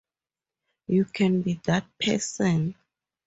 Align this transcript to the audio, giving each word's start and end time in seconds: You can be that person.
You 0.87 1.05
can 1.05 1.43
be 1.43 1.59
that 1.65 1.85
person. 1.99 2.73